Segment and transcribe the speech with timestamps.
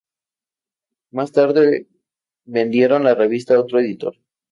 [1.11, 1.85] Más tarde
[2.45, 4.17] vendieron la revista a otro editor.